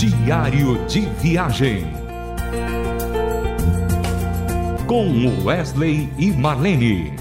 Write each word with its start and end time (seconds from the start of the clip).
Diário 0.00 0.82
de 0.86 1.00
Viagem. 1.20 1.84
Com 4.86 5.44
Wesley 5.44 6.08
e 6.18 6.30
Marlene. 6.30 7.12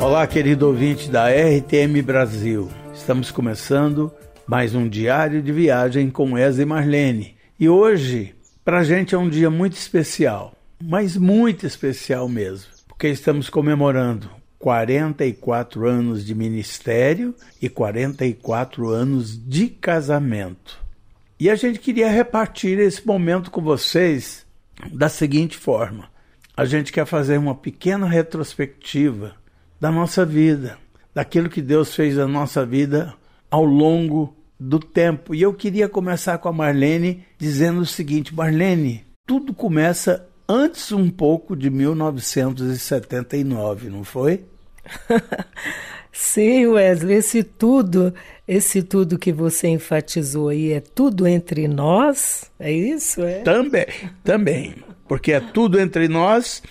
Olá, 0.00 0.26
querido 0.26 0.66
ouvinte 0.66 1.10
da 1.10 1.26
RTM 1.28 2.00
Brasil. 2.00 2.70
Estamos 2.94 3.30
começando 3.30 4.10
mais 4.46 4.74
um 4.74 4.88
Diário 4.88 5.42
de 5.42 5.52
Viagem 5.52 6.08
com 6.08 6.32
Wesley 6.32 6.62
e 6.62 6.66
Marlene. 6.66 7.36
E 7.60 7.68
hoje, 7.68 8.34
para 8.64 8.78
a 8.78 8.82
gente 8.82 9.14
é 9.14 9.18
um 9.18 9.28
dia 9.28 9.50
muito 9.50 9.74
especial, 9.74 10.54
mas 10.82 11.18
muito 11.18 11.66
especial 11.66 12.30
mesmo, 12.30 12.70
porque 12.88 13.08
estamos 13.08 13.50
comemorando 13.50 14.40
44 14.62 15.86
anos 15.88 16.24
de 16.24 16.34
ministério 16.36 17.34
e 17.60 17.68
44 17.68 18.88
anos 18.88 19.36
de 19.36 19.66
casamento. 19.66 20.80
E 21.38 21.50
a 21.50 21.54
gente 21.56 21.80
queria 21.80 22.08
repartir 22.08 22.78
esse 22.78 23.04
momento 23.04 23.50
com 23.50 23.60
vocês 23.60 24.46
da 24.92 25.08
seguinte 25.08 25.58
forma: 25.58 26.08
a 26.56 26.64
gente 26.64 26.92
quer 26.92 27.06
fazer 27.06 27.38
uma 27.38 27.56
pequena 27.56 28.06
retrospectiva 28.06 29.34
da 29.80 29.90
nossa 29.90 30.24
vida, 30.24 30.78
daquilo 31.12 31.50
que 31.50 31.60
Deus 31.60 31.92
fez 31.92 32.14
na 32.14 32.28
nossa 32.28 32.64
vida 32.64 33.12
ao 33.50 33.64
longo 33.64 34.36
do 34.60 34.78
tempo. 34.78 35.34
E 35.34 35.42
eu 35.42 35.52
queria 35.52 35.88
começar 35.88 36.38
com 36.38 36.48
a 36.48 36.52
Marlene 36.52 37.24
dizendo 37.36 37.80
o 37.80 37.86
seguinte: 37.86 38.32
Marlene, 38.32 39.04
tudo 39.26 39.52
começa 39.52 40.24
antes 40.48 40.92
um 40.92 41.10
pouco 41.10 41.56
de 41.56 41.68
1979, 41.68 43.90
não 43.90 44.04
foi? 44.04 44.44
Sim, 46.12 46.66
Wesley, 46.66 47.16
esse 47.16 47.42
tudo, 47.42 48.12
esse 48.46 48.82
tudo 48.82 49.18
que 49.18 49.32
você 49.32 49.68
enfatizou 49.68 50.48
aí 50.48 50.72
é 50.72 50.80
tudo 50.80 51.26
entre 51.26 51.66
nós? 51.66 52.50
É 52.60 52.70
isso? 52.70 53.22
É? 53.22 53.40
Também, 53.40 53.86
também. 54.22 54.74
Porque 55.08 55.32
é 55.32 55.40
tudo 55.40 55.80
entre 55.80 56.08
nós 56.08 56.62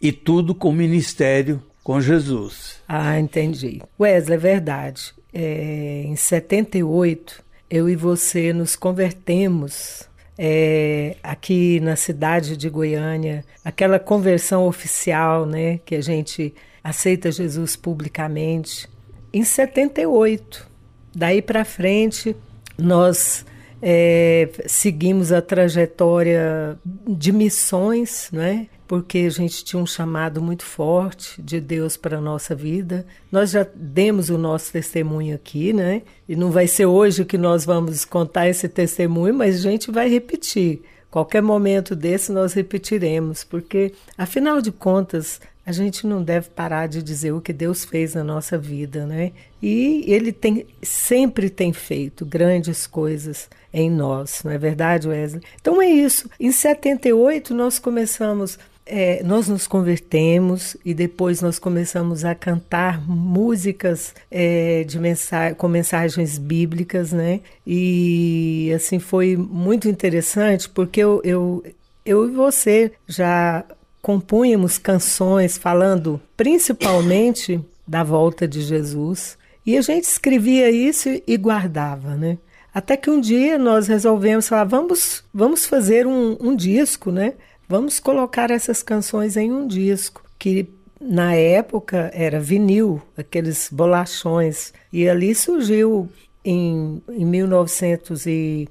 e 0.00 0.12
tudo 0.12 0.54
com 0.54 0.68
o 0.68 0.72
ministério 0.72 1.62
com 1.82 2.00
Jesus. 2.00 2.82
Ah, 2.88 3.18
entendi. 3.18 3.82
Wesley, 4.00 4.36
é 4.36 4.40
verdade. 4.40 5.12
É, 5.32 6.04
em 6.06 6.14
78, 6.14 7.42
eu 7.68 7.88
e 7.88 7.96
você 7.96 8.52
nos 8.52 8.76
convertemos 8.76 10.08
é, 10.38 11.16
aqui 11.22 11.80
na 11.80 11.96
cidade 11.96 12.56
de 12.56 12.68
Goiânia, 12.68 13.44
aquela 13.64 13.98
conversão 13.98 14.66
oficial, 14.66 15.46
né, 15.46 15.78
que 15.84 15.94
a 15.94 16.00
gente 16.00 16.54
aceita 16.84 17.32
Jesus 17.32 17.74
publicamente, 17.74 18.88
em 19.32 19.42
78. 19.42 20.68
Daí 21.14 21.40
para 21.40 21.64
frente, 21.64 22.36
nós 22.76 23.46
é, 23.82 24.50
seguimos 24.66 25.32
a 25.32 25.40
trajetória 25.40 26.78
de 26.84 27.32
missões, 27.32 28.28
né? 28.30 28.68
porque 28.86 29.18
a 29.18 29.30
gente 29.30 29.64
tinha 29.64 29.82
um 29.82 29.86
chamado 29.86 30.42
muito 30.42 30.64
forte 30.64 31.40
de 31.40 31.60
Deus 31.60 31.96
para 31.96 32.18
a 32.18 32.20
nossa 32.20 32.54
vida. 32.54 33.06
Nós 33.32 33.50
já 33.50 33.66
demos 33.74 34.28
o 34.28 34.36
nosso 34.36 34.72
testemunho 34.72 35.34
aqui, 35.34 35.72
né? 35.72 36.02
E 36.28 36.36
não 36.36 36.50
vai 36.50 36.66
ser 36.66 36.86
hoje 36.86 37.24
que 37.24 37.38
nós 37.38 37.64
vamos 37.64 38.04
contar 38.04 38.48
esse 38.48 38.68
testemunho, 38.68 39.34
mas 39.34 39.56
a 39.56 39.70
gente 39.70 39.90
vai 39.90 40.08
repetir. 40.08 40.82
Qualquer 41.10 41.42
momento 41.42 41.96
desse 41.96 42.30
nós 42.30 42.52
repetiremos, 42.52 43.42
porque 43.42 43.92
afinal 44.18 44.60
de 44.60 44.70
contas, 44.70 45.40
a 45.66 45.72
gente 45.72 46.06
não 46.06 46.22
deve 46.22 46.50
parar 46.50 46.86
de 46.86 47.02
dizer 47.02 47.32
o 47.32 47.40
que 47.40 47.52
Deus 47.52 47.84
fez 47.84 48.14
na 48.14 48.22
nossa 48.22 48.58
vida, 48.58 49.06
né? 49.06 49.32
E 49.62 50.04
ele 50.06 50.32
tem 50.32 50.66
sempre 50.82 51.48
tem 51.48 51.72
feito 51.72 52.26
grandes 52.26 52.86
coisas 52.86 53.48
em 53.72 53.90
nós, 53.90 54.42
não 54.44 54.52
é 54.52 54.58
verdade, 54.58 55.08
Wesley? 55.08 55.42
Então 55.60 55.80
é 55.80 55.88
isso. 55.88 56.28
Em 56.38 56.52
78 56.52 57.54
nós 57.54 57.78
começamos 57.78 58.58
é, 58.86 59.22
nós 59.22 59.48
nos 59.48 59.66
convertemos 59.66 60.76
e 60.84 60.92
depois 60.92 61.40
nós 61.40 61.58
começamos 61.58 62.24
a 62.24 62.34
cantar 62.34 63.00
músicas 63.08 64.14
é, 64.30 64.84
de 64.84 64.98
mensa 64.98 65.54
com 65.54 65.68
mensagens 65.68 66.38
bíblicas, 66.38 67.12
né? 67.12 67.40
E 67.66 68.70
assim 68.74 68.98
foi 68.98 69.36
muito 69.36 69.88
interessante 69.88 70.68
porque 70.68 71.00
eu, 71.00 71.20
eu, 71.24 71.64
eu 72.04 72.28
e 72.28 72.32
você 72.32 72.92
já 73.06 73.64
compunhamos 74.04 74.76
canções 74.76 75.56
falando 75.56 76.20
principalmente 76.36 77.58
da 77.88 78.04
volta 78.04 78.46
de 78.46 78.60
Jesus. 78.60 79.38
E 79.64 79.78
a 79.78 79.80
gente 79.80 80.04
escrevia 80.04 80.70
isso 80.70 81.08
e 81.26 81.36
guardava, 81.38 82.14
né? 82.14 82.36
Até 82.74 82.98
que 82.98 83.08
um 83.08 83.18
dia 83.18 83.56
nós 83.56 83.88
resolvemos 83.88 84.46
falar, 84.46 84.64
vamos, 84.64 85.24
vamos 85.32 85.64
fazer 85.64 86.06
um, 86.06 86.36
um 86.38 86.54
disco, 86.54 87.10
né? 87.10 87.32
Vamos 87.66 87.98
colocar 87.98 88.50
essas 88.50 88.82
canções 88.82 89.38
em 89.38 89.50
um 89.50 89.66
disco 89.66 90.22
que 90.38 90.68
na 91.00 91.34
época 91.34 92.10
era 92.12 92.38
vinil, 92.38 93.00
aqueles 93.16 93.70
bolachões. 93.72 94.74
E 94.92 95.08
ali 95.08 95.34
surgiu 95.34 96.10
em, 96.44 97.02
em 97.08 97.24
1900 97.24 98.26
e 98.26 98.68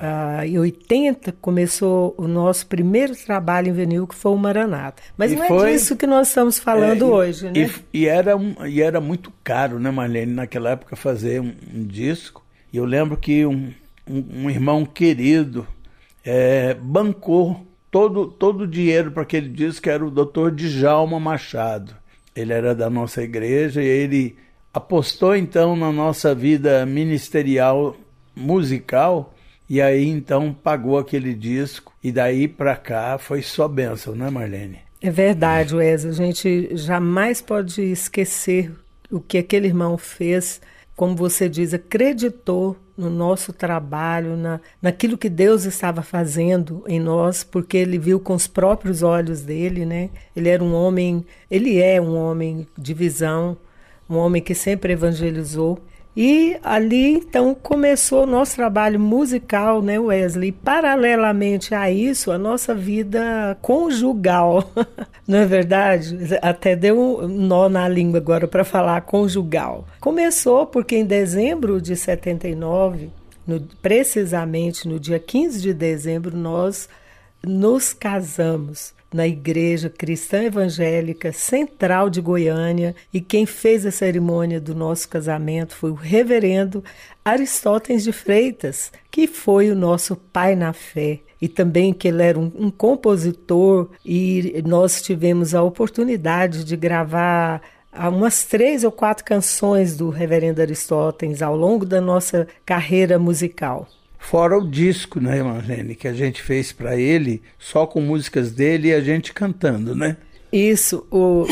ah, 0.00 0.46
em 0.46 0.58
80 0.58 1.32
começou 1.40 2.14
o 2.18 2.28
nosso 2.28 2.66
primeiro 2.66 3.14
trabalho 3.16 3.68
em 3.68 3.72
vinil, 3.72 4.06
que 4.06 4.14
foi 4.14 4.32
o 4.32 4.36
Maranata. 4.36 5.02
Mas 5.16 5.32
e 5.32 5.36
não 5.36 5.44
é 5.44 5.48
foi, 5.48 5.70
é 5.70 5.72
disso 5.72 5.96
que 5.96 6.06
nós 6.06 6.28
estamos 6.28 6.58
falando 6.58 7.04
é, 7.04 7.08
hoje, 7.08 7.46
né? 7.46 7.52
E, 7.92 8.00
e, 8.00 8.06
era 8.06 8.36
um, 8.36 8.54
e 8.66 8.82
era 8.82 9.00
muito 9.00 9.32
caro, 9.42 9.78
né, 9.78 9.90
Marlene, 9.90 10.32
naquela 10.32 10.70
época 10.70 10.96
fazer 10.96 11.40
um, 11.40 11.54
um 11.74 11.86
disco. 11.86 12.44
E 12.72 12.76
eu 12.76 12.84
lembro 12.84 13.16
que 13.16 13.46
um, 13.46 13.72
um, 14.08 14.44
um 14.44 14.50
irmão 14.50 14.84
querido 14.84 15.66
é, 16.24 16.74
bancou 16.74 17.66
todo, 17.90 18.26
todo 18.26 18.62
o 18.62 18.66
dinheiro 18.66 19.10
para 19.12 19.22
aquele 19.22 19.48
disco, 19.48 19.88
era 19.88 20.04
o 20.04 20.10
doutor 20.10 20.50
Djalma 20.50 21.18
Machado. 21.18 21.96
Ele 22.34 22.52
era 22.52 22.74
da 22.74 22.90
nossa 22.90 23.22
igreja 23.22 23.82
e 23.82 23.86
ele 23.86 24.36
apostou 24.74 25.34
então 25.34 25.74
na 25.74 25.90
nossa 25.90 26.34
vida 26.34 26.84
ministerial 26.84 27.96
musical 28.34 29.32
e 29.68 29.80
aí 29.80 30.08
então 30.08 30.52
pagou 30.52 30.98
aquele 30.98 31.34
disco 31.34 31.92
e 32.02 32.12
daí 32.12 32.46
para 32.46 32.76
cá 32.76 33.18
foi 33.18 33.42
só 33.42 33.66
benção, 33.66 34.14
né, 34.14 34.30
Marlene? 34.30 34.78
É 35.00 35.10
verdade, 35.10 35.74
Wesley. 35.74 36.10
A 36.10 36.14
gente 36.14 36.76
jamais 36.76 37.42
pode 37.42 37.82
esquecer 37.82 38.72
o 39.10 39.20
que 39.20 39.38
aquele 39.38 39.66
irmão 39.66 39.98
fez, 39.98 40.60
como 40.94 41.14
você 41.14 41.48
diz, 41.48 41.74
acreditou 41.74 42.76
no 42.96 43.10
nosso 43.10 43.52
trabalho, 43.52 44.36
na, 44.36 44.58
naquilo 44.80 45.18
que 45.18 45.28
Deus 45.28 45.64
estava 45.64 46.02
fazendo 46.02 46.82
em 46.88 46.98
nós, 46.98 47.44
porque 47.44 47.76
ele 47.76 47.98
viu 47.98 48.18
com 48.18 48.34
os 48.34 48.46
próprios 48.46 49.02
olhos 49.02 49.42
dele, 49.42 49.84
né? 49.84 50.08
Ele 50.34 50.48
era 50.48 50.64
um 50.64 50.74
homem, 50.74 51.24
ele 51.50 51.78
é 51.78 52.00
um 52.00 52.16
homem 52.16 52.66
de 52.76 52.94
visão, 52.94 53.56
um 54.08 54.16
homem 54.16 54.40
que 54.40 54.54
sempre 54.54 54.94
evangelizou 54.94 55.78
e 56.16 56.56
ali 56.64 57.12
então 57.12 57.54
começou 57.54 58.22
o 58.22 58.26
nosso 58.26 58.56
trabalho 58.56 58.98
musical, 58.98 59.82
né, 59.82 59.98
Wesley? 59.98 60.50
Paralelamente 60.50 61.74
a 61.74 61.90
isso, 61.90 62.32
a 62.32 62.38
nossa 62.38 62.74
vida 62.74 63.58
conjugal, 63.60 64.70
não 65.28 65.40
é 65.40 65.44
verdade? 65.44 66.16
Até 66.40 66.74
deu 66.74 66.98
um 66.98 67.28
nó 67.28 67.68
na 67.68 67.86
língua 67.86 68.18
agora 68.18 68.48
para 68.48 68.64
falar 68.64 69.02
conjugal. 69.02 69.86
Começou 70.00 70.64
porque 70.64 70.96
em 70.96 71.04
dezembro 71.04 71.82
de 71.82 71.94
79, 71.94 73.10
no, 73.46 73.60
precisamente 73.82 74.88
no 74.88 74.98
dia 74.98 75.18
15 75.18 75.60
de 75.60 75.74
dezembro, 75.74 76.34
nós 76.34 76.88
nos 77.46 77.92
casamos 77.92 78.94
na 79.14 79.26
Igreja 79.26 79.88
Cristã 79.88 80.42
Evangélica 80.42 81.32
Central 81.32 82.10
de 82.10 82.20
Goiânia 82.20 82.94
e 83.14 83.20
quem 83.20 83.46
fez 83.46 83.86
a 83.86 83.90
cerimônia 83.90 84.60
do 84.60 84.74
nosso 84.74 85.08
casamento 85.08 85.74
foi 85.74 85.90
o 85.90 85.94
reverendo 85.94 86.84
Aristóteles 87.24 88.04
de 88.04 88.12
Freitas, 88.12 88.92
que 89.10 89.26
foi 89.26 89.70
o 89.70 89.76
nosso 89.76 90.16
pai 90.16 90.56
na 90.56 90.72
fé 90.72 91.20
e 91.40 91.48
também 91.48 91.92
que 91.92 92.08
ele 92.08 92.22
era 92.22 92.38
um, 92.38 92.50
um 92.56 92.70
compositor 92.70 93.90
e 94.04 94.62
nós 94.66 95.00
tivemos 95.00 95.54
a 95.54 95.62
oportunidade 95.62 96.64
de 96.64 96.76
gravar 96.76 97.62
umas 97.92 98.44
três 98.44 98.84
ou 98.84 98.92
quatro 98.92 99.24
canções 99.24 99.96
do 99.96 100.10
Reverendo 100.10 100.60
Aristóteles 100.60 101.40
ao 101.40 101.56
longo 101.56 101.86
da 101.86 102.00
nossa 102.00 102.46
carreira 102.64 103.18
musical. 103.18 103.88
Fora 104.18 104.58
o 104.58 104.68
disco, 104.68 105.20
né, 105.20 105.42
Marlene, 105.42 105.94
que 105.94 106.08
a 106.08 106.12
gente 106.12 106.42
fez 106.42 106.72
para 106.72 106.96
ele, 106.96 107.42
só 107.58 107.86
com 107.86 108.00
músicas 108.00 108.50
dele 108.50 108.88
e 108.88 108.94
a 108.94 109.00
gente 109.00 109.32
cantando, 109.32 109.94
né? 109.94 110.16
Isso, 110.52 111.06
o, 111.10 111.44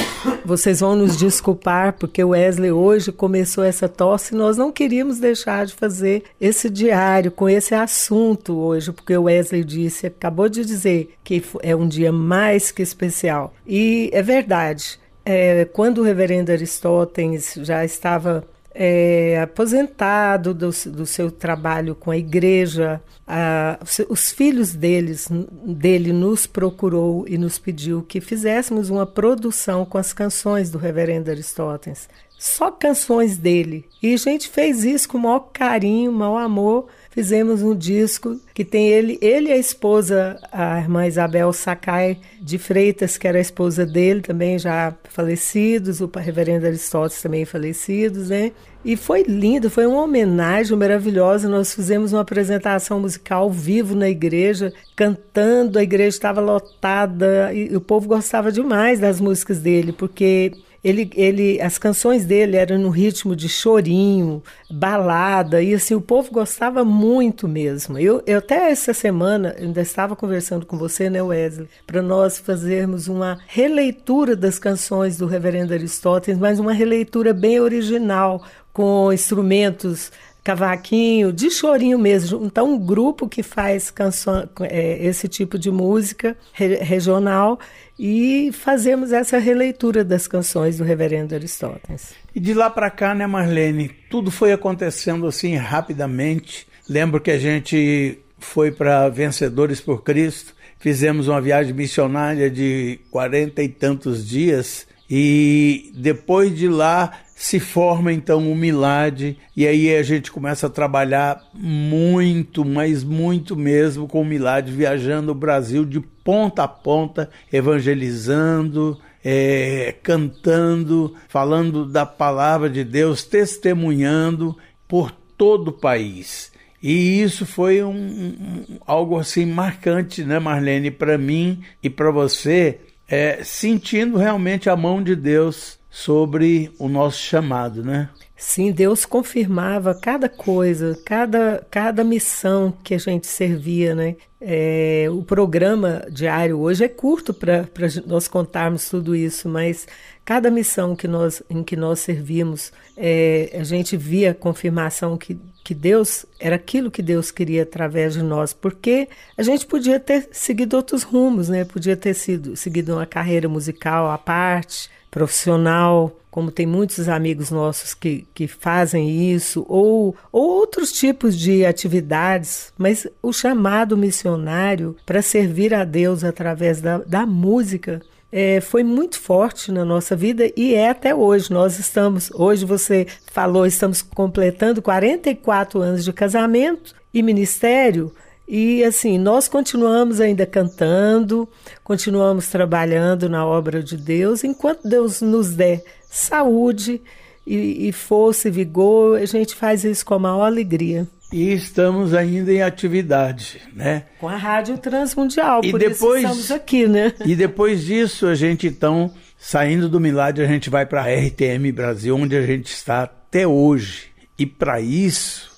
vocês 0.44 0.80
vão 0.80 0.96
nos 0.96 1.16
desculpar 1.16 1.94
porque 1.94 2.22
o 2.22 2.30
Wesley 2.30 2.70
hoje 2.70 3.10
começou 3.12 3.64
essa 3.64 3.88
tosse 3.88 4.34
e 4.34 4.38
nós 4.38 4.56
não 4.56 4.70
queríamos 4.70 5.18
deixar 5.18 5.66
de 5.66 5.74
fazer 5.74 6.22
esse 6.40 6.70
diário 6.70 7.30
com 7.30 7.48
esse 7.48 7.74
assunto 7.74 8.56
hoje, 8.56 8.92
porque 8.92 9.16
o 9.16 9.24
Wesley 9.24 9.64
disse, 9.64 10.06
acabou 10.06 10.48
de 10.48 10.64
dizer 10.64 11.14
que 11.24 11.42
é 11.62 11.74
um 11.74 11.88
dia 11.88 12.12
mais 12.12 12.70
que 12.70 12.82
especial. 12.82 13.52
E 13.66 14.10
é 14.12 14.22
verdade, 14.22 14.98
é, 15.24 15.64
quando 15.66 15.98
o 15.98 16.04
reverendo 16.04 16.52
Aristóteles 16.52 17.54
já 17.62 17.84
estava 17.84 18.44
é, 18.74 19.40
aposentado 19.40 20.52
do, 20.52 20.70
do, 20.70 21.06
seu 21.06 21.30
trabalho 21.30 21.94
com 21.94 22.10
a 22.10 22.16
igreja, 22.16 23.00
a, 23.26 23.78
os 24.08 24.32
filhos 24.32 24.74
deles, 24.74 25.28
dele 25.64 26.12
nos 26.12 26.46
procurou 26.46 27.24
e 27.28 27.38
nos 27.38 27.56
pediu 27.56 28.02
que 28.02 28.20
fizéssemos 28.20 28.90
uma 28.90 29.06
produção 29.06 29.84
com 29.84 29.96
as 29.96 30.12
canções 30.12 30.70
do 30.70 30.78
reverendo 30.78 31.30
Aristóteles. 31.30 32.08
Só 32.44 32.70
canções 32.70 33.38
dele. 33.38 33.86
E 34.02 34.12
a 34.12 34.16
gente 34.18 34.50
fez 34.50 34.84
isso 34.84 35.08
com 35.08 35.16
o 35.16 35.20
maior 35.22 35.48
carinho, 35.50 36.12
maior 36.12 36.36
amor 36.36 36.88
fizemos 37.14 37.62
um 37.62 37.76
disco 37.76 38.40
que 38.52 38.64
tem 38.64 38.88
ele, 38.88 39.16
ele 39.22 39.48
e 39.48 39.52
a 39.52 39.56
esposa, 39.56 40.36
a 40.50 40.80
irmã 40.80 41.06
Isabel 41.06 41.52
Sakai 41.52 42.18
de 42.42 42.58
Freitas, 42.58 43.16
que 43.16 43.28
era 43.28 43.38
a 43.38 43.40
esposa 43.40 43.86
dele, 43.86 44.20
também 44.20 44.58
já 44.58 44.92
falecidos, 45.04 46.00
o 46.00 46.10
reverendo 46.12 46.66
Aristóteles 46.66 47.22
também 47.22 47.44
falecidos, 47.44 48.30
né? 48.30 48.50
E 48.84 48.96
foi 48.96 49.22
lindo, 49.22 49.70
foi 49.70 49.86
uma 49.86 50.02
homenagem 50.02 50.76
maravilhosa. 50.76 51.48
Nós 51.48 51.72
fizemos 51.72 52.12
uma 52.12 52.22
apresentação 52.22 53.00
musical 53.00 53.44
ao 53.44 53.50
vivo 53.50 53.94
na 53.94 54.10
igreja, 54.10 54.72
cantando, 54.96 55.78
a 55.78 55.82
igreja 55.84 56.16
estava 56.16 56.40
lotada 56.40 57.54
e 57.54 57.74
o 57.76 57.80
povo 57.80 58.08
gostava 58.08 58.50
demais 58.50 58.98
das 58.98 59.20
músicas 59.20 59.60
dele, 59.60 59.92
porque 59.92 60.52
ele, 60.84 61.10
ele, 61.14 61.60
as 61.62 61.78
canções 61.78 62.26
dele 62.26 62.56
eram 62.58 62.78
no 62.78 62.90
ritmo 62.90 63.34
de 63.34 63.48
chorinho, 63.48 64.42
balada, 64.70 65.62
e 65.62 65.72
assim, 65.72 65.94
o 65.94 66.00
povo 66.00 66.30
gostava 66.30 66.84
muito 66.84 67.48
mesmo. 67.48 67.98
Eu, 67.98 68.22
eu 68.26 68.38
até 68.38 68.70
essa 68.70 68.92
semana 68.92 69.56
ainda 69.58 69.80
estava 69.80 70.14
conversando 70.14 70.66
com 70.66 70.76
você, 70.76 71.08
né, 71.08 71.22
Wesley, 71.22 71.68
para 71.86 72.02
nós 72.02 72.38
fazermos 72.38 73.08
uma 73.08 73.38
releitura 73.46 74.36
das 74.36 74.58
canções 74.58 75.16
do 75.16 75.26
reverendo 75.26 75.72
Aristóteles, 75.72 76.38
mas 76.38 76.58
uma 76.58 76.74
releitura 76.74 77.32
bem 77.32 77.58
original, 77.60 78.44
com 78.70 79.12
instrumentos 79.12 80.12
cavaquinho, 80.44 81.32
de 81.32 81.50
chorinho 81.50 81.98
mesmo. 81.98 82.44
Então, 82.44 82.74
um 82.74 82.78
grupo 82.78 83.26
que 83.26 83.42
faz 83.42 83.90
canção, 83.90 84.46
é, 84.60 85.04
esse 85.04 85.26
tipo 85.26 85.58
de 85.58 85.70
música 85.70 86.36
re, 86.52 86.76
regional 86.76 87.58
e 87.98 88.50
fazemos 88.52 89.10
essa 89.10 89.38
releitura 89.38 90.04
das 90.04 90.28
canções 90.28 90.76
do 90.76 90.84
Reverendo 90.84 91.34
Aristóteles. 91.34 92.12
E 92.34 92.38
de 92.38 92.52
lá 92.52 92.68
para 92.68 92.90
cá, 92.90 93.14
né, 93.14 93.26
Marlene, 93.26 93.90
tudo 94.10 94.30
foi 94.30 94.52
acontecendo 94.52 95.26
assim 95.26 95.56
rapidamente. 95.56 96.66
Lembro 96.86 97.20
que 97.20 97.30
a 97.30 97.38
gente 97.38 98.18
foi 98.38 98.70
para 98.70 99.08
Vencedores 99.08 99.80
por 99.80 100.02
Cristo, 100.02 100.54
fizemos 100.78 101.26
uma 101.26 101.40
viagem 101.40 101.72
missionária 101.72 102.50
de 102.50 103.00
quarenta 103.10 103.62
e 103.62 103.68
tantos 103.68 104.28
dias 104.28 104.86
e 105.08 105.90
depois 105.94 106.54
de 106.54 106.68
lá 106.68 107.23
se 107.34 107.58
forma 107.58 108.12
então 108.12 108.50
o 108.50 108.54
Milad 108.54 109.36
e 109.56 109.66
aí 109.66 109.94
a 109.94 110.02
gente 110.02 110.30
começa 110.30 110.68
a 110.68 110.70
trabalhar 110.70 111.42
muito, 111.52 112.64
mas 112.64 113.02
muito 113.02 113.56
mesmo 113.56 114.06
com 114.06 114.22
o 114.22 114.24
Milad, 114.24 114.70
viajando 114.70 115.32
o 115.32 115.34
Brasil 115.34 115.84
de 115.84 116.00
ponta 116.00 116.62
a 116.62 116.68
ponta, 116.68 117.28
evangelizando, 117.52 118.98
é, 119.22 119.94
cantando, 120.02 121.14
falando 121.28 121.84
da 121.84 122.06
palavra 122.06 122.70
de 122.70 122.84
Deus, 122.84 123.24
testemunhando 123.24 124.56
por 124.86 125.10
todo 125.36 125.68
o 125.68 125.72
país. 125.72 126.52
E 126.82 127.20
isso 127.20 127.44
foi 127.46 127.82
um, 127.82 127.90
um 127.90 128.78
algo 128.86 129.18
assim 129.18 129.46
marcante, 129.46 130.22
né, 130.22 130.38
Marlene, 130.38 130.90
para 130.90 131.18
mim 131.18 131.62
e 131.82 131.90
para 131.90 132.10
você, 132.10 132.78
é, 133.08 133.42
sentindo 133.42 134.18
realmente 134.18 134.70
a 134.70 134.76
mão 134.76 135.02
de 135.02 135.16
Deus 135.16 135.78
sobre 135.94 136.72
o 136.76 136.88
nosso 136.88 137.18
chamado, 137.18 137.84
né? 137.84 138.08
Sim, 138.36 138.72
Deus 138.72 139.06
confirmava 139.06 139.94
cada 139.94 140.28
coisa, 140.28 140.98
cada, 141.04 141.64
cada 141.70 142.02
missão 142.02 142.74
que 142.82 142.94
a 142.94 142.98
gente 142.98 143.28
servia, 143.28 143.94
né? 143.94 144.16
É, 144.40 145.06
o 145.10 145.22
programa 145.22 146.04
diário 146.10 146.58
hoje 146.58 146.84
é 146.84 146.88
curto 146.88 147.32
para 147.32 147.64
nós 148.04 148.26
contarmos 148.26 148.88
tudo 148.88 149.14
isso, 149.14 149.48
mas 149.48 149.86
cada 150.24 150.50
missão 150.50 150.96
que 150.96 151.06
nós, 151.06 151.42
em 151.48 151.62
que 151.62 151.76
nós 151.76 152.00
servimos, 152.00 152.72
é, 152.96 153.56
a 153.58 153.62
gente 153.62 153.96
via 153.96 154.32
a 154.32 154.34
confirmação 154.34 155.16
que, 155.16 155.38
que 155.62 155.72
Deus 155.72 156.26
era 156.40 156.56
aquilo 156.56 156.90
que 156.90 157.02
Deus 157.02 157.30
queria 157.30 157.62
através 157.62 158.14
de 158.14 158.22
nós, 158.22 158.52
porque 158.52 159.08
a 159.38 159.42
gente 159.44 159.64
podia 159.64 160.00
ter 160.00 160.28
seguido 160.32 160.76
outros 160.76 161.04
rumos, 161.04 161.48
né? 161.48 161.64
Podia 161.64 161.96
ter 161.96 162.14
sido 162.14 162.56
seguido 162.56 162.94
uma 162.94 163.06
carreira 163.06 163.48
musical 163.48 164.10
à 164.10 164.18
parte, 164.18 164.90
profissional, 165.08 166.18
como 166.34 166.50
tem 166.50 166.66
muitos 166.66 167.08
amigos 167.08 167.52
nossos 167.52 167.94
que, 167.94 168.26
que 168.34 168.48
fazem 168.48 169.30
isso, 169.32 169.64
ou, 169.68 170.16
ou 170.32 170.50
outros 170.50 170.90
tipos 170.90 171.38
de 171.38 171.64
atividades, 171.64 172.72
mas 172.76 173.06
o 173.22 173.32
chamado 173.32 173.96
missionário 173.96 174.96
para 175.06 175.22
servir 175.22 175.72
a 175.72 175.84
Deus 175.84 176.24
através 176.24 176.80
da, 176.80 176.98
da 176.98 177.24
música 177.24 178.02
é, 178.32 178.60
foi 178.60 178.82
muito 178.82 179.20
forte 179.20 179.70
na 179.70 179.84
nossa 179.84 180.16
vida 180.16 180.50
e 180.56 180.74
é 180.74 180.90
até 180.90 181.14
hoje. 181.14 181.52
Nós 181.52 181.78
estamos, 181.78 182.32
hoje 182.32 182.64
você 182.64 183.06
falou, 183.30 183.64
estamos 183.64 184.02
completando 184.02 184.82
44 184.82 185.80
anos 185.80 186.02
de 186.02 186.12
casamento 186.12 186.96
e 187.14 187.22
ministério. 187.22 188.12
E 188.46 188.84
assim, 188.84 189.18
nós 189.18 189.48
continuamos 189.48 190.20
ainda 190.20 190.44
cantando, 190.44 191.48
continuamos 191.82 192.48
trabalhando 192.48 193.28
na 193.28 193.44
obra 193.44 193.82
de 193.82 193.96
Deus, 193.96 194.44
enquanto 194.44 194.86
Deus 194.86 195.22
nos 195.22 195.54
der 195.54 195.82
saúde 196.10 197.00
e, 197.46 197.88
e 197.88 197.92
força 197.92 198.48
e 198.48 198.50
vigor, 198.50 199.18
a 199.18 199.24
gente 199.24 199.54
faz 199.54 199.84
isso 199.84 200.04
com 200.04 200.14
a 200.14 200.18
maior 200.18 200.44
alegria. 200.44 201.06
E 201.32 201.52
estamos 201.52 202.14
ainda 202.14 202.52
em 202.52 202.62
atividade, 202.62 203.60
né? 203.74 204.04
Com 204.20 204.28
a 204.28 204.36
Rádio 204.36 204.78
Transmundial, 204.78 205.62
e 205.64 205.70
por 205.70 205.80
depois, 205.80 206.22
isso 206.22 206.32
estamos 206.32 206.50
aqui, 206.50 206.86
né? 206.86 207.12
E 207.24 207.34
depois 207.34 207.82
disso, 207.82 208.26
a 208.26 208.34
gente 208.34 208.66
então, 208.66 209.12
saindo 209.38 209.88
do 209.88 209.98
Milagre, 209.98 210.44
a 210.44 210.46
gente 210.46 210.70
vai 210.70 210.86
para 210.86 211.02
a 211.02 211.12
RTM 211.12 211.72
Brasil, 211.72 212.14
onde 212.14 212.36
a 212.36 212.46
gente 212.46 212.66
está 212.66 213.02
até 213.02 213.46
hoje. 213.46 214.08
E 214.38 214.46
para 214.46 214.80
isso, 214.80 215.53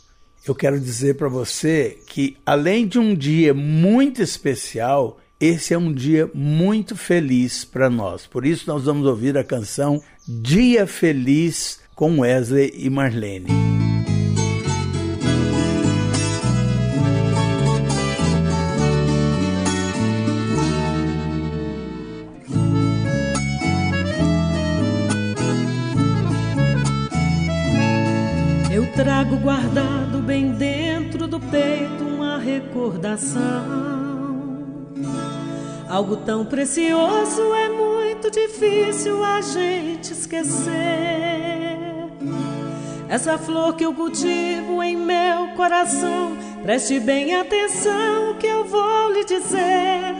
eu 0.50 0.54
quero 0.54 0.78
dizer 0.80 1.16
para 1.16 1.28
você 1.28 1.98
que, 2.06 2.36
além 2.46 2.86
de 2.86 2.98
um 2.98 3.14
dia 3.14 3.52
muito 3.52 4.22
especial, 4.22 5.18
esse 5.40 5.74
é 5.74 5.78
um 5.78 5.92
dia 5.92 6.30
muito 6.32 6.96
feliz 6.96 7.64
para 7.64 7.90
nós. 7.90 8.26
Por 8.26 8.46
isso, 8.46 8.64
nós 8.66 8.84
vamos 8.84 9.06
ouvir 9.06 9.36
a 9.36 9.44
canção 9.44 10.02
Dia 10.26 10.86
Feliz 10.86 11.80
com 11.94 12.20
Wesley 12.20 12.72
e 12.76 12.88
Marlene. 12.88 13.65
Trago 29.06 29.36
guardado 29.36 30.18
bem 30.18 30.50
dentro 30.50 31.28
do 31.28 31.38
peito 31.38 32.02
uma 32.02 32.38
recordação. 32.38 33.40
Algo 35.88 36.16
tão 36.16 36.44
precioso 36.44 37.40
é 37.54 37.68
muito 37.68 38.28
difícil 38.32 39.22
a 39.22 39.40
gente 39.40 40.12
esquecer. 40.12 40.72
Essa 43.08 43.38
flor 43.38 43.76
que 43.76 43.86
eu 43.86 43.94
cultivo 43.94 44.82
em 44.82 44.96
meu 44.96 45.54
coração, 45.54 46.36
preste 46.64 46.98
bem 46.98 47.32
atenção 47.36 48.32
o 48.32 48.34
que 48.34 48.48
eu 48.48 48.64
vou 48.64 49.12
lhe 49.12 49.24
dizer. 49.24 50.16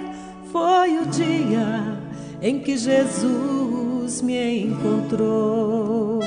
Foi 0.52 0.97
o 0.97 1.07
dia 1.07 1.99
em 2.40 2.61
que 2.61 2.76
Jesus 2.76 4.23
me 4.23 4.61
encontrou. 4.61 6.21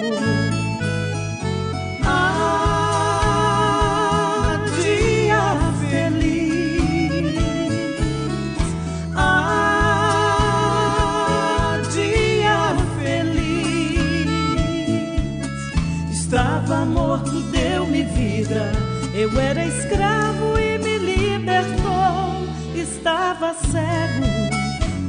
Eu 19.21 19.37
era 19.37 19.65
escravo 19.65 20.57
e 20.57 20.77
me 20.77 20.97
libertou. 20.97 22.47
Estava 22.73 23.53
cego, 23.53 24.25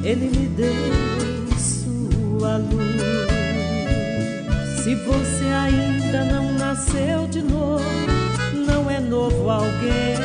ele 0.03 0.37
me 0.37 0.49
deu 0.49 1.47
sua 1.57 2.57
luz. 2.57 3.31
Se 4.83 4.97
você 4.97 5.45
ainda 5.45 6.25
não 6.25 6.55
nasceu 6.55 7.29
de 7.29 7.41
novo, 7.41 7.85
não 8.67 8.91
é 8.91 8.99
novo 8.99 9.49
alguém. 9.49 10.19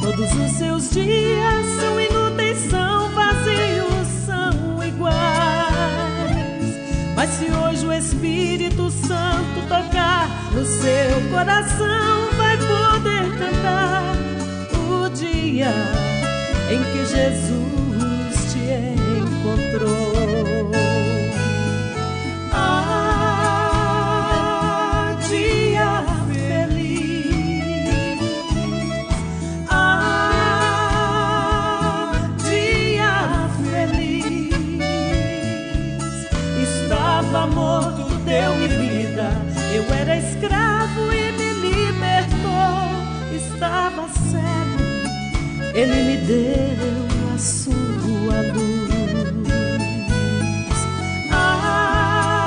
Todos 0.00 0.30
os 0.34 0.52
seus 0.52 0.90
dias 0.90 1.66
são 1.80 2.00
inúteis, 2.00 2.58
são 2.70 3.10
vazios, 3.10 4.06
são 4.24 4.84
iguais. 4.84 5.14
Se 7.38 7.50
hoje 7.50 7.84
o 7.86 7.92
Espírito 7.92 8.88
Santo 8.90 9.03
seu 10.64 11.30
coração, 11.30 12.30
vai 12.36 12.56
poder 12.56 13.38
cantar 13.38 14.16
o 14.88 15.08
dia 15.10 15.72
em 16.70 16.82
que 16.92 17.04
Jesus 17.04 18.52
te 18.52 18.58
encontrou. 19.18 20.13
Estava 43.84 44.08
cego, 44.08 44.80
ele 45.74 45.98
me 46.04 46.16
deu 46.16 47.06
a 47.34 47.36
sua 47.38 48.40
luz. 48.54 48.88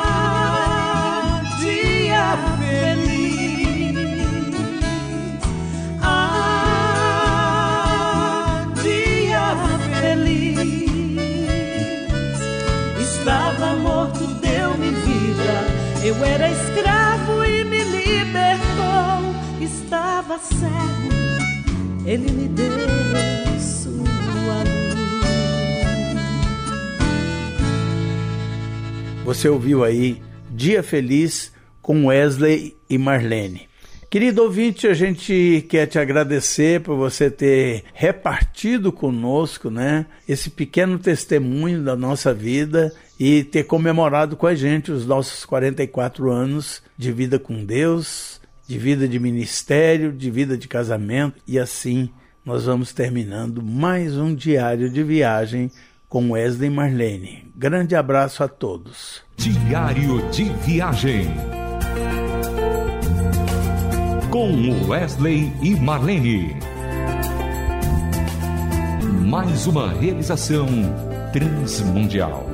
Ah, 0.08 1.42
dia 1.60 2.26
feliz. 2.58 3.96
Ah, 6.02 7.46
dia 8.82 9.46
feliz. 9.94 10.58
Estava 13.00 13.76
morto, 13.76 14.26
deu-me 14.42 14.90
vida. 14.90 15.56
Eu 16.04 16.16
era 16.26 16.50
escravo 16.50 17.46
e 17.46 17.64
me 17.64 17.84
libertou. 17.84 19.36
Estava 19.62 20.40
cego, 20.40 21.17
ele 22.08 22.32
me 22.32 22.48
deu 22.48 22.66
sua 23.60 24.64
luz. 24.64 24.96
Você 29.26 29.50
ouviu 29.50 29.84
aí 29.84 30.22
Dia 30.50 30.82
Feliz 30.82 31.52
com 31.82 32.06
Wesley 32.06 32.78
e 32.90 32.98
Marlene. 32.98 33.68
Querido 34.10 34.42
ouvinte, 34.44 34.88
a 34.88 34.94
gente 34.94 35.66
quer 35.70 35.86
te 35.86 36.00
agradecer 36.00 36.80
por 36.80 36.96
você 36.96 37.30
ter 37.30 37.84
repartido 37.94 38.90
conosco, 38.90 39.70
né, 39.70 40.06
esse 40.26 40.50
pequeno 40.50 40.98
testemunho 40.98 41.84
da 41.84 41.98
nossa 41.98 42.34
vida 42.34 42.94
e 43.20 43.44
ter 43.44 43.66
comemorado 43.66 44.38
com 44.38 44.48
a 44.48 44.56
gente 44.56 44.94
os 44.94 45.06
nossos 45.06 45.44
44 45.44 46.32
anos 46.32 46.82
de 46.98 47.12
vida 47.12 47.38
com 47.38 47.66
Deus, 47.66 48.40
de 48.68 48.78
vida 48.78 49.08
de 49.08 49.18
ministério, 49.18 50.12
de 50.12 50.30
vida 50.30 50.58
de 50.58 50.68
casamento 50.68 51.40
e 51.48 51.58
assim 51.58 52.10
nós 52.46 52.66
vamos 52.66 52.94
terminando 52.94 53.64
mais 53.64 54.18
um 54.18 54.36
diário 54.36 54.90
de 54.90 55.04
viagem 55.04 55.72
com 56.10 56.32
Wesley 56.32 56.70
Marlene. 56.70 57.52
Grande 57.56 57.96
abraço 57.96 58.44
a 58.44 58.48
todos. 58.48 59.22
Diário 59.36 60.30
de 60.32 60.46
Viagem. 60.66 61.28
Com 64.30 64.88
Wesley 64.88 65.52
e 65.62 65.76
Marlene. 65.76 66.56
Mais 69.26 69.68
uma 69.68 69.92
realização 69.94 70.68
transmundial. 71.34 72.48